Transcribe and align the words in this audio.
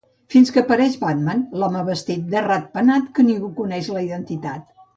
Fins 0.35 0.51
que 0.53 0.61
apareix 0.61 0.95
Batman, 1.03 1.43
l'home 1.65 1.85
vestit 1.91 2.25
de 2.33 2.43
ratpenat, 2.47 3.07
de 3.11 3.17
qui 3.19 3.29
ningú 3.29 3.53
coneix 3.61 3.95
la 3.99 4.05
identitat. 4.11 4.69